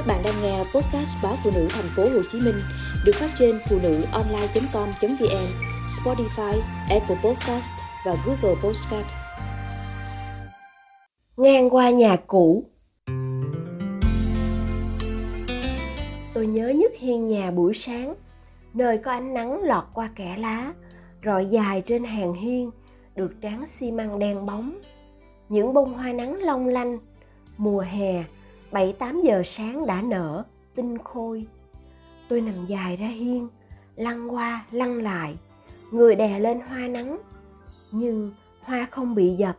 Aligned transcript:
Các 0.00 0.06
bạn 0.06 0.22
đang 0.24 0.42
nghe 0.42 0.58
podcast 0.58 1.16
báo 1.22 1.34
phụ 1.44 1.50
nữ 1.54 1.68
thành 1.70 1.84
phố 1.96 2.02
Hồ 2.02 2.22
Chí 2.32 2.40
Minh 2.40 2.54
được 3.04 3.12
phát 3.14 3.30
trên 3.38 3.58
phụ 3.68 3.78
nữ 3.82 4.02
online.com.vn, 4.12 5.46
Spotify, 5.86 6.60
Apple 6.90 7.16
Podcast 7.24 7.72
và 8.06 8.16
Google 8.26 8.60
Podcast. 8.62 9.06
Ngang 11.36 11.70
qua 11.70 11.90
nhà 11.90 12.16
cũ 12.26 12.64
Tôi 16.34 16.46
nhớ 16.46 16.68
nhất 16.68 16.92
hiên 16.98 17.26
nhà 17.26 17.50
buổi 17.50 17.74
sáng, 17.74 18.14
nơi 18.74 18.98
có 18.98 19.10
ánh 19.10 19.34
nắng 19.34 19.62
lọt 19.62 19.84
qua 19.94 20.10
kẽ 20.16 20.36
lá, 20.38 20.72
rọi 21.24 21.46
dài 21.46 21.82
trên 21.86 22.04
hàng 22.04 22.34
hiên, 22.34 22.70
được 23.14 23.32
tráng 23.42 23.66
xi 23.66 23.90
măng 23.90 24.18
đen 24.18 24.46
bóng. 24.46 24.80
Những 25.48 25.74
bông 25.74 25.94
hoa 25.94 26.12
nắng 26.12 26.42
long 26.42 26.68
lanh, 26.68 26.98
mùa 27.56 27.80
hè, 27.80 28.24
7-8 28.70 29.22
giờ 29.22 29.42
sáng 29.44 29.86
đã 29.86 30.02
nở, 30.02 30.44
tinh 30.74 30.98
khôi. 30.98 31.46
Tôi 32.28 32.40
nằm 32.40 32.66
dài 32.66 32.96
ra 32.96 33.08
hiên, 33.08 33.48
lăn 33.96 34.34
qua, 34.34 34.64
lăn 34.70 34.98
lại, 35.02 35.36
người 35.90 36.14
đè 36.14 36.38
lên 36.38 36.60
hoa 36.60 36.88
nắng. 36.88 37.18
Nhưng 37.90 38.32
hoa 38.62 38.86
không 38.90 39.14
bị 39.14 39.34
dập. 39.38 39.56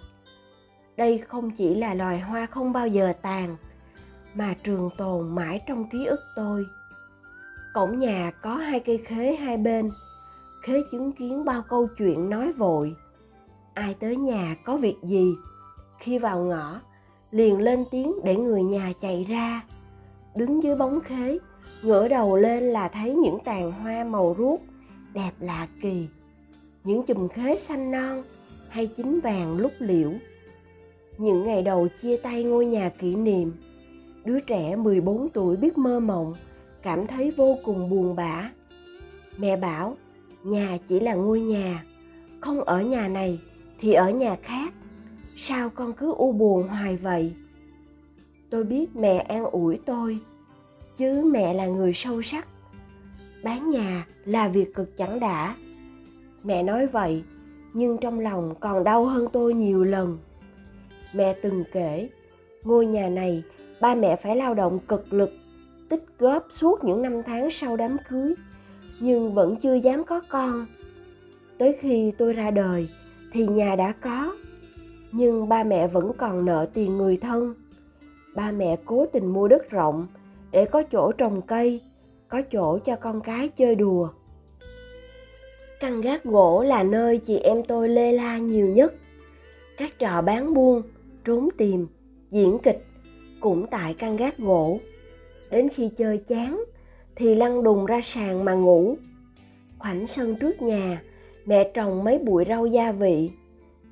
Đây 0.98 1.18
không 1.18 1.52
chỉ 1.52 1.76
là 1.76 1.94
loài 1.94 2.20
hoa 2.20 2.46
không 2.46 2.74
bao 2.74 2.88
giờ 2.88 3.14
tàn, 3.22 3.58
mà 4.36 4.56
trường 4.64 4.90
tồn 4.98 5.36
mãi 5.36 5.62
trong 5.68 5.90
ký 5.90 6.06
ức 6.06 6.20
tôi. 6.36 6.66
Cổng 7.74 8.00
nhà 8.00 8.32
có 8.42 8.56
hai 8.56 8.80
cây 8.80 8.98
khế 8.98 9.36
hai 9.36 9.58
bên, 9.58 9.90
khế 10.64 10.82
chứng 10.92 11.12
kiến 11.12 11.46
bao 11.46 11.64
câu 11.70 11.88
chuyện 11.98 12.30
nói 12.30 12.54
vội. 12.54 12.96
Ai 13.74 13.94
tới 13.94 14.16
nhà 14.16 14.56
có 14.66 14.78
việc 14.78 14.96
gì, 15.04 15.34
khi 16.00 16.20
vào 16.20 16.40
ngõ 16.40 16.80
liền 17.32 17.60
lên 17.60 17.84
tiếng 17.92 18.14
để 18.24 18.36
người 18.36 18.64
nhà 18.64 18.94
chạy 19.02 19.26
ra. 19.30 19.62
Đứng 20.36 20.64
dưới 20.64 20.76
bóng 20.76 21.02
khế, 21.02 21.38
ngửa 21.84 22.08
đầu 22.08 22.38
lên 22.38 22.64
là 22.64 22.88
thấy 22.88 23.16
những 23.16 23.38
tàn 23.46 23.72
hoa 23.72 24.04
màu 24.04 24.36
ruốc, 24.38 24.62
đẹp 25.14 25.32
lạ 25.40 25.68
kỳ. 25.82 26.08
Những 26.84 27.04
chùm 27.04 27.28
khế 27.28 27.56
xanh 27.56 27.92
non 27.92 28.24
hay 28.70 28.88
chín 28.88 29.20
vàng 29.24 29.58
lúc 29.58 29.72
liễu. 29.80 30.12
Những 31.18 31.44
ngày 31.44 31.62
đầu 31.62 31.88
chia 32.02 32.18
tay 32.18 32.44
ngôi 32.44 32.66
nhà 32.66 32.90
kỷ 32.90 33.16
niệm, 33.16 33.52
đứa 34.26 34.40
trẻ 34.40 34.76
14 34.76 35.30
tuổi 35.30 35.56
biết 35.56 35.78
mơ 35.78 36.00
mộng, 36.00 36.34
cảm 36.84 37.08
thấy 37.08 37.32
vô 37.32 37.58
cùng 37.64 37.90
buồn 37.90 38.16
bã. 38.16 38.52
Mẹ 39.38 39.58
bảo, 39.58 39.98
nhà 40.44 40.78
chỉ 40.88 41.00
là 41.00 41.14
ngôi 41.14 41.40
nhà, 41.40 41.84
không 42.40 42.64
ở 42.64 42.82
nhà 42.82 43.08
này 43.08 43.40
thì 43.80 43.94
ở 43.94 44.10
nhà 44.10 44.36
khác 44.44 44.74
sao 45.44 45.70
con 45.70 45.94
cứ 45.94 46.14
u 46.18 46.32
buồn 46.32 46.68
hoài 46.68 46.98
vậy? 46.98 47.34
Tôi 48.50 48.64
biết 48.64 48.96
mẹ 48.96 49.18
an 49.18 49.46
ủi 49.46 49.80
tôi, 49.86 50.20
chứ 50.98 51.30
mẹ 51.32 51.54
là 51.54 51.66
người 51.68 51.94
sâu 51.94 52.22
sắc. 52.22 52.48
Bán 53.44 53.70
nhà 53.70 54.06
là 54.26 54.48
việc 54.48 54.74
cực 54.74 54.98
chẳng 54.98 55.20
đã. 55.20 55.56
Mẹ 56.44 56.64
nói 56.64 56.88
vậy, 56.88 57.24
nhưng 57.74 57.98
trong 57.98 58.20
lòng 58.20 58.56
còn 58.60 58.84
đau 58.84 59.06
hơn 59.06 59.28
tôi 59.34 59.54
nhiều 59.54 59.84
lần. 59.84 60.18
Mẹ 61.16 61.36
từng 61.42 61.64
kể, 61.72 62.10
ngôi 62.64 62.86
nhà 62.86 63.10
này, 63.10 63.44
ba 63.82 63.96
mẹ 63.96 64.16
phải 64.16 64.36
lao 64.36 64.54
động 64.54 64.80
cực 64.88 65.14
lực, 65.14 65.32
tích 65.90 66.06
góp 66.20 66.46
suốt 66.50 66.84
những 66.84 67.02
năm 67.02 67.24
tháng 67.26 67.52
sau 67.52 67.78
đám 67.78 67.98
cưới, 68.10 68.34
nhưng 69.00 69.34
vẫn 69.34 69.56
chưa 69.56 69.74
dám 69.74 70.04
có 70.04 70.22
con. 70.30 70.66
Tới 71.58 71.78
khi 71.82 72.12
tôi 72.18 72.34
ra 72.34 72.52
đời, 72.52 72.90
thì 73.32 73.48
nhà 73.48 73.76
đã 73.76 73.94
có 74.02 74.36
nhưng 75.12 75.50
ba 75.50 75.64
mẹ 75.64 75.88
vẫn 75.88 76.12
còn 76.18 76.46
nợ 76.46 76.68
tiền 76.74 76.98
người 76.98 77.18
thân. 77.18 77.54
Ba 78.36 78.52
mẹ 78.52 78.78
cố 78.86 79.06
tình 79.14 79.26
mua 79.26 79.48
đất 79.48 79.70
rộng 79.70 80.08
để 80.52 80.66
có 80.66 80.84
chỗ 80.92 81.12
trồng 81.12 81.42
cây, 81.42 81.82
có 82.28 82.42
chỗ 82.52 82.80
cho 82.86 82.96
con 82.96 83.22
cái 83.22 83.50
chơi 83.50 83.76
đùa. 83.76 84.10
Căn 85.80 86.02
gác 86.02 86.24
gỗ 86.24 86.64
là 86.64 86.84
nơi 86.84 87.18
chị 87.18 87.38
em 87.38 87.64
tôi 87.68 87.90
lê 87.90 88.12
la 88.12 88.38
nhiều 88.38 88.68
nhất. 88.68 88.94
Các 89.78 90.00
trò 90.00 90.22
bán 90.22 90.54
buôn, 90.54 90.82
trốn 91.26 91.48
tìm, 91.58 91.88
diễn 92.32 92.58
kịch 92.64 92.86
cũng 93.40 93.68
tại 93.68 93.94
căn 93.94 94.16
gác 94.16 94.38
gỗ. 94.38 94.80
Đến 95.52 95.70
khi 95.70 95.90
chơi 95.98 96.18
chán 96.18 96.64
thì 97.16 97.36
lăn 97.36 97.64
đùng 97.64 97.86
ra 97.86 98.02
sàn 98.04 98.46
mà 98.46 98.54
ngủ. 98.54 98.96
Khoảnh 99.80 100.08
sân 100.08 100.36
trước 100.36 100.62
nhà, 100.62 101.02
mẹ 101.46 101.72
trồng 101.74 102.04
mấy 102.04 102.18
bụi 102.18 102.46
rau 102.48 102.66
gia 102.66 102.92
vị 102.92 103.30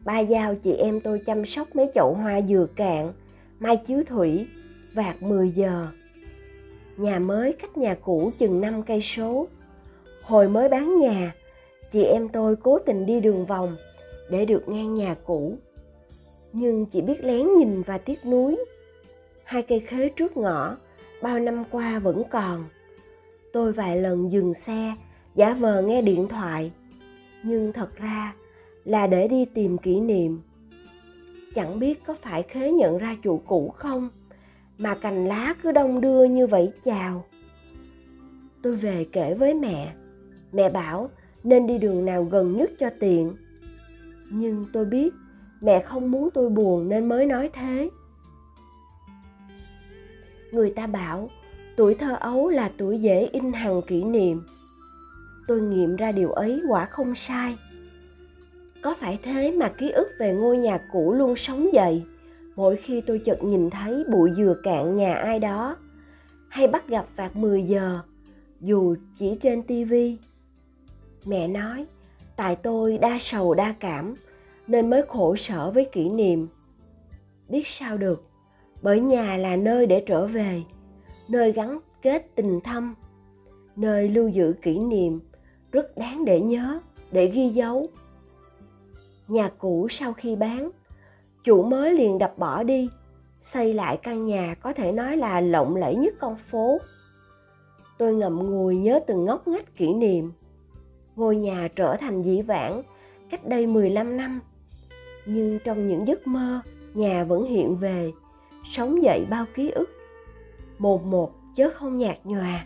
ba 0.06 0.20
giao 0.20 0.56
chị 0.56 0.74
em 0.74 1.00
tôi 1.00 1.22
chăm 1.26 1.46
sóc 1.46 1.76
mấy 1.76 1.90
chậu 1.94 2.14
hoa 2.14 2.42
dừa 2.42 2.68
cạn, 2.76 3.14
mai 3.60 3.78
chiếu 3.78 4.04
thủy, 4.08 4.48
vạt 4.94 5.22
10 5.22 5.52
giờ. 5.52 5.88
Nhà 6.98 7.20
mới 7.20 7.54
cách 7.54 7.78
nhà 7.78 7.96
cũ 8.02 8.32
chừng 8.38 8.62
5 8.62 8.84
cây 8.84 9.02
số. 9.02 9.48
Hồi 10.24 10.50
mới 10.50 10.70
bán 10.70 10.96
nhà, 10.96 11.34
chị 11.92 12.04
em 12.04 12.30
tôi 12.30 12.56
cố 12.56 12.80
tình 12.80 13.06
đi 13.06 13.20
đường 13.20 13.46
vòng 13.46 13.76
để 14.30 14.46
được 14.46 14.70
ngang 14.70 14.94
nhà 14.94 15.16
cũ. 15.26 15.58
Nhưng 16.54 16.86
chỉ 16.86 17.02
biết 17.02 17.24
lén 17.24 17.54
nhìn 17.54 17.82
và 17.82 17.98
tiếc 17.98 18.26
nuối. 18.26 18.66
Hai 19.44 19.62
cây 19.62 19.80
khế 19.80 20.10
trước 20.10 20.38
ngõ, 20.38 20.76
bao 21.22 21.40
năm 21.40 21.64
qua 21.72 22.00
vẫn 22.00 22.24
còn. 22.32 22.66
Tôi 23.54 23.74
vài 23.74 23.98
lần 23.98 24.32
dừng 24.32 24.54
xe, 24.54 24.94
giả 25.36 25.54
vờ 25.54 25.82
nghe 25.82 26.02
điện 26.02 26.28
thoại. 26.28 26.72
Nhưng 27.44 27.74
thật 27.74 27.96
ra 27.96 28.34
là 28.86 29.08
để 29.08 29.28
đi 29.28 29.46
tìm 29.46 29.78
kỷ 29.78 30.00
niệm. 30.00 30.42
Chẳng 31.56 31.80
biết 31.80 32.06
có 32.06 32.16
phải 32.22 32.44
khế 32.44 32.72
nhận 32.72 32.98
ra 32.98 33.16
chủ 33.24 33.42
cũ 33.48 33.74
không, 33.76 34.10
mà 34.78 34.96
cành 34.96 35.28
lá 35.28 35.56
cứ 35.64 35.72
đông 35.72 36.02
đưa 36.02 36.24
như 36.24 36.48
vậy 36.48 36.72
chào. 36.84 37.26
Tôi 38.62 38.74
về 38.74 39.06
kể 39.12 39.34
với 39.34 39.54
mẹ. 39.54 39.94
Mẹ 40.52 40.70
bảo 40.70 41.10
nên 41.44 41.68
đi 41.68 41.78
đường 41.78 42.06
nào 42.06 42.24
gần 42.24 42.58
nhất 42.58 42.72
cho 42.80 42.90
tiện. 43.00 43.36
Nhưng 44.30 44.66
tôi 44.74 44.86
biết 44.86 45.14
mẹ 45.62 45.84
không 45.84 46.12
muốn 46.12 46.30
tôi 46.34 46.50
buồn 46.50 46.90
nên 46.90 47.10
mới 47.10 47.26
nói 47.26 47.50
thế. 47.54 47.90
Người 50.52 50.74
ta 50.76 50.88
bảo 50.88 51.30
tuổi 51.76 51.96
thơ 51.96 52.16
ấu 52.20 52.50
là 52.50 52.72
tuổi 52.78 53.02
dễ 53.02 53.26
in 53.32 53.54
hằn 53.54 53.82
kỷ 53.88 54.04
niệm. 54.04 54.42
Tôi 55.48 55.62
nghiệm 55.62 55.96
ra 55.96 56.12
điều 56.12 56.32
ấy 56.32 56.62
quả 56.70 56.86
không 56.86 57.16
sai 57.16 57.58
có 58.82 58.96
phải 59.00 59.20
thế 59.24 59.52
mà 59.52 59.70
ký 59.70 59.90
ức 59.90 60.08
về 60.20 60.34
ngôi 60.34 60.58
nhà 60.58 60.78
cũ 60.92 61.14
luôn 61.14 61.36
sống 61.36 61.74
dậy? 61.74 62.04
Mỗi 62.56 62.76
khi 62.76 63.02
tôi 63.02 63.22
chợt 63.26 63.44
nhìn 63.44 63.70
thấy 63.70 64.04
bụi 64.12 64.32
dừa 64.38 64.56
cạn 64.64 64.96
nhà 64.96 65.16
ai 65.16 65.40
đó, 65.40 65.78
hay 66.50 66.68
bắt 66.68 66.88
gặp 66.88 67.06
vạt 67.16 67.36
10 67.36 67.64
giờ, 67.64 68.00
dù 68.62 68.96
chỉ 69.20 69.38
trên 69.42 69.64
tivi 69.64 70.18
mẹ 71.26 71.48
nói, 71.48 71.86
tại 72.36 72.56
tôi 72.56 72.98
đa 72.98 73.18
sầu 73.20 73.54
đa 73.54 73.76
cảm, 73.80 74.16
nên 74.68 74.90
mới 74.90 75.02
khổ 75.08 75.36
sở 75.36 75.72
với 75.72 75.86
kỷ 75.86 76.10
niệm. 76.10 76.48
Biết 77.50 77.68
sao 77.68 77.98
được, 77.98 78.28
bởi 78.82 79.00
nhà 79.00 79.38
là 79.38 79.56
nơi 79.56 79.86
để 79.86 80.04
trở 80.08 80.28
về, 80.28 80.64
nơi 81.30 81.52
gắn 81.52 81.80
kết 82.02 82.36
tình 82.36 82.60
thâm, 82.62 82.96
nơi 83.76 84.10
lưu 84.10 84.28
giữ 84.28 84.54
kỷ 84.62 84.80
niệm, 84.80 85.20
rất 85.72 85.98
đáng 85.98 86.26
để 86.26 86.42
nhớ, 86.42 86.80
để 87.12 87.28
ghi 87.28 87.50
dấu 87.50 87.88
nhà 89.30 89.50
cũ 89.58 89.88
sau 89.92 90.14
khi 90.14 90.36
bán. 90.36 90.72
Chủ 91.44 91.64
mới 91.64 91.94
liền 91.94 92.18
đập 92.18 92.34
bỏ 92.38 92.64
đi, 92.64 92.90
xây 93.40 93.74
lại 93.74 93.98
căn 93.98 94.26
nhà 94.26 94.56
có 94.62 94.74
thể 94.74 94.92
nói 94.92 95.18
là 95.18 95.42
lộng 95.42 95.76
lẫy 95.76 95.96
nhất 95.96 96.14
con 96.20 96.36
phố. 96.36 96.78
Tôi 97.98 98.14
ngậm 98.14 98.52
ngùi 98.52 98.76
nhớ 98.76 99.00
từng 99.08 99.26
ngóc 99.26 99.48
ngách 99.48 99.76
kỷ 99.76 99.94
niệm. 99.94 100.32
Ngôi 101.16 101.36
nhà 101.36 101.68
trở 101.76 101.96
thành 101.96 102.22
dĩ 102.22 102.42
vãng 102.42 102.84
cách 103.30 103.48
đây 103.48 103.68
15 103.68 104.18
năm. 104.18 104.40
Nhưng 105.26 105.60
trong 105.66 105.88
những 105.88 106.08
giấc 106.08 106.28
mơ, 106.28 106.62
nhà 106.94 107.24
vẫn 107.24 107.44
hiện 107.44 107.76
về, 107.78 108.12
sống 108.66 109.04
dậy 109.04 109.26
bao 109.30 109.46
ký 109.56 109.70
ức. 109.70 109.90
Một 110.78 111.04
một 111.04 111.32
chớ 111.56 111.70
không 111.76 111.98
nhạt 111.98 112.18
nhòa. 112.24 112.66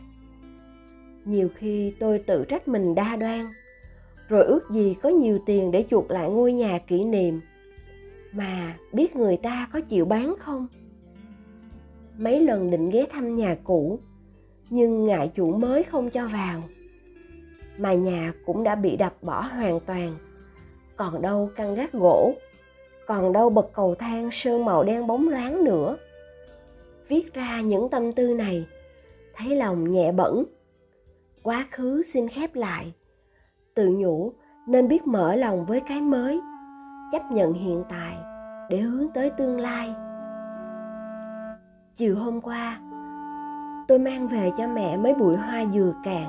Nhiều 1.25 1.49
khi 1.55 1.93
tôi 1.99 2.19
tự 2.19 2.45
trách 2.45 2.67
mình 2.67 2.95
đa 2.95 3.15
đoan 3.15 3.51
rồi 4.27 4.43
ước 4.45 4.69
gì 4.69 4.95
có 5.01 5.09
nhiều 5.09 5.39
tiền 5.45 5.71
để 5.71 5.85
chuộc 5.89 6.11
lại 6.11 6.29
ngôi 6.29 6.53
nhà 6.53 6.79
kỷ 6.87 7.03
niệm. 7.03 7.41
Mà 8.31 8.75
biết 8.91 9.15
người 9.15 9.37
ta 9.37 9.67
có 9.73 9.81
chịu 9.81 10.05
bán 10.05 10.35
không? 10.39 10.67
Mấy 12.17 12.39
lần 12.39 12.71
định 12.71 12.89
ghé 12.89 13.05
thăm 13.11 13.33
nhà 13.33 13.55
cũ, 13.63 13.99
nhưng 14.69 15.05
ngại 15.05 15.31
chủ 15.35 15.51
mới 15.51 15.83
không 15.83 16.09
cho 16.09 16.27
vào. 16.27 16.61
Mà 17.77 17.93
nhà 17.93 18.33
cũng 18.45 18.63
đã 18.63 18.75
bị 18.75 18.97
đập 18.97 19.13
bỏ 19.21 19.41
hoàn 19.41 19.79
toàn. 19.79 20.15
Còn 20.95 21.21
đâu 21.21 21.49
căn 21.55 21.75
gác 21.75 21.91
gỗ, 21.91 22.33
còn 23.07 23.33
đâu 23.33 23.49
bậc 23.49 23.69
cầu 23.73 23.95
thang 23.95 24.29
sơn 24.31 24.65
màu 24.65 24.83
đen 24.83 25.07
bóng 25.07 25.29
loáng 25.29 25.63
nữa. 25.63 25.97
Viết 27.07 27.33
ra 27.33 27.61
những 27.61 27.89
tâm 27.89 28.13
tư 28.13 28.33
này, 28.33 28.65
thấy 29.33 29.55
lòng 29.55 29.91
nhẹ 29.91 30.11
bẩn. 30.11 30.43
Quá 31.43 31.67
khứ 31.71 32.01
xin 32.01 32.27
khép 32.27 32.55
lại 32.55 32.93
tự 33.75 33.89
nhủ 33.89 34.33
nên 34.67 34.87
biết 34.87 35.07
mở 35.07 35.35
lòng 35.35 35.65
với 35.65 35.79
cái 35.79 36.01
mới, 36.01 36.41
chấp 37.11 37.31
nhận 37.31 37.53
hiện 37.53 37.83
tại 37.89 38.17
để 38.69 38.77
hướng 38.77 39.07
tới 39.13 39.29
tương 39.29 39.59
lai. 39.59 39.93
Chiều 41.95 42.15
hôm 42.15 42.41
qua, 42.41 42.79
tôi 43.87 43.99
mang 43.99 44.27
về 44.27 44.51
cho 44.57 44.67
mẹ 44.67 44.97
mấy 44.97 45.13
bụi 45.13 45.35
hoa 45.35 45.65
dừa 45.73 45.93
cạn. 46.03 46.25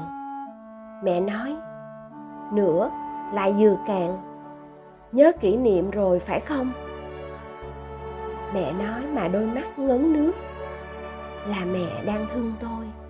Mẹ 1.04 1.20
nói, 1.20 1.56
nữa, 2.52 2.90
lại 3.32 3.54
dừa 3.58 3.76
cạn. 3.86 4.16
Nhớ 5.12 5.32
kỷ 5.40 5.56
niệm 5.56 5.90
rồi 5.90 6.18
phải 6.18 6.40
không? 6.40 6.72
Mẹ 8.54 8.72
nói 8.72 9.02
mà 9.14 9.28
đôi 9.28 9.46
mắt 9.46 9.78
ngấn 9.78 10.12
nước. 10.12 10.32
Là 11.48 11.64
mẹ 11.72 12.04
đang 12.06 12.26
thương 12.34 12.52
tôi. 12.60 13.03